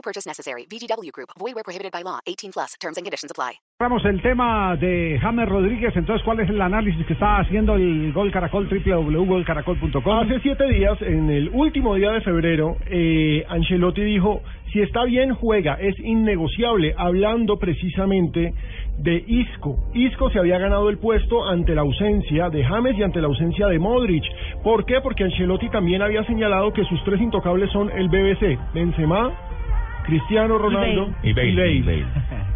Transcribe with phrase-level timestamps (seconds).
[0.00, 0.64] No purchase necessary.
[0.64, 1.28] VGW Group.
[1.38, 2.20] Void where prohibited by law.
[2.26, 2.72] 18 plus.
[2.80, 3.60] Terms and conditions apply.
[3.78, 5.94] Vamos el tema de James Rodríguez.
[5.96, 10.18] Entonces, ¿cuál es el análisis que está haciendo el Gol Caracol www.golcaracol.com?
[10.20, 14.42] Hace siete días, en el último día de febrero, eh, Ancelotti dijo,
[14.72, 18.52] si está bien, juega, es innegociable, hablando precisamente
[18.98, 19.78] de Isco.
[19.94, 23.66] Isco se había ganado el puesto ante la ausencia de James y ante la ausencia
[23.66, 24.24] de Modric.
[24.62, 25.00] ¿Por qué?
[25.02, 29.49] Porque Ancelotti también había señalado que sus tres intocables son el BBC, Benzema,
[30.10, 31.50] Cristiano Ronaldo Y Bale.
[31.50, 31.72] y Bale.
[31.72, 32.06] Y Bale.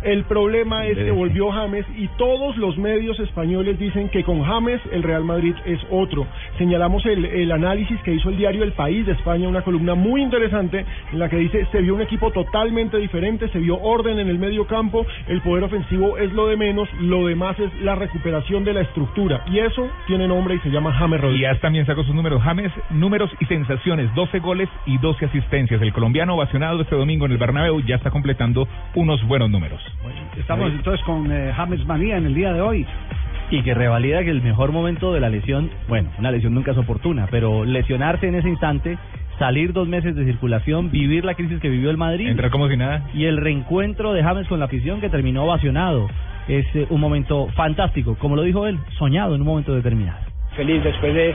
[0.04, 4.80] El problema es que volvió James y todos los medios españoles dicen que con James
[4.92, 6.26] el Real Madrid es otro.
[6.58, 10.22] Señalamos el, el análisis que hizo el diario El País de España, una columna muy
[10.22, 14.28] interesante en la que dice se vio un equipo totalmente diferente, se vio orden en
[14.28, 18.64] el medio campo, el poder ofensivo es lo de menos, lo demás es la recuperación
[18.64, 21.54] de la estructura y eso tiene nombre y se llama James Y Rodríguez.
[21.54, 22.42] ya también sacó sus números.
[22.42, 24.14] James, números y sensaciones.
[24.14, 25.80] 12 goles y 12 asistencias.
[25.80, 29.80] El colombiano ovacionado este domingo en el Bernabéu ya está completando unos buenos números.
[30.38, 32.86] Estamos entonces con eh, James Manía en el día de hoy.
[33.50, 36.78] y que revalida que el mejor momento de la lesión, bueno, una lesión nunca es
[36.78, 38.98] oportuna, pero lesionarse en ese instante,
[39.38, 42.76] salir dos meses de circulación, vivir la crisis que vivió el Madrid Entrar como si
[42.76, 43.04] nada.
[43.14, 46.08] y el reencuentro de James con la afición que terminó ovacionado.
[46.48, 50.18] Es eh, un momento fantástico, como lo dijo él, soñado en un momento determinado.
[50.56, 51.34] feliz después de,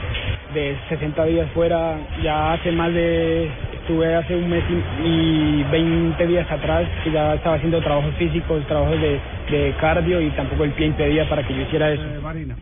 [0.54, 3.50] de 60 días fuera, ya hace más de,
[3.90, 4.62] estuve hace un mes
[5.02, 10.20] y, y 20 días atrás que ya estaba haciendo trabajos físicos, trabajos de, de cardio
[10.20, 12.02] y tampoco el pie impedía para que yo hiciera eso.
[12.02, 12.56] Eh, Marina.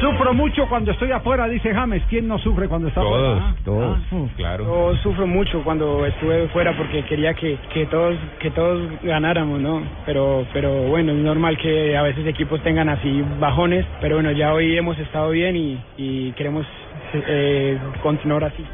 [0.00, 2.02] Sufro mucho cuando estoy afuera, dice James.
[2.08, 3.50] ¿Quién no sufre cuando está Todos, afuera?
[3.50, 3.98] Ah, todos.
[4.36, 4.64] Claro.
[4.64, 9.82] Yo sufro mucho cuando estuve fuera porque quería que, que todos que todos ganáramos, ¿no?
[10.06, 14.52] Pero pero bueno, es normal que a veces equipos tengan así bajones, pero bueno, ya
[14.52, 16.66] hoy hemos estado bien y, y queremos
[17.14, 18.64] eh, continuar así.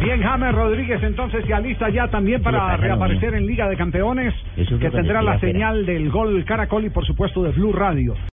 [0.00, 4.90] Bien, James Rodríguez entonces se alista ya también para reaparecer en Liga de Campeones, que
[4.90, 8.14] tendrá la señal del gol Caracol y por supuesto de Blue Radio.